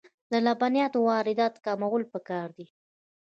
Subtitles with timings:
[0.31, 2.67] د لبنیاتو واردات کمول پکار دي